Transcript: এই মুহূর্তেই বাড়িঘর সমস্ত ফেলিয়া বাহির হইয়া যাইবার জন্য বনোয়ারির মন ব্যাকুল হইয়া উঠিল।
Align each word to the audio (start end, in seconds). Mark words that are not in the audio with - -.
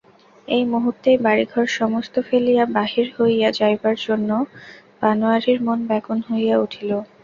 এই 0.47 0.63
মুহূর্তেই 0.65 1.17
বাড়িঘর 1.19 1.65
সমস্ত 1.79 2.15
ফেলিয়া 2.27 2.63
বাহির 2.75 3.07
হইয়া 3.17 3.49
যাইবার 3.59 3.95
জন্য 4.05 4.29
বনোয়ারির 4.99 5.59
মন 5.63 5.79
ব্যাকুল 5.89 6.19
হইয়া 6.29 6.55
উঠিল। 6.59 6.91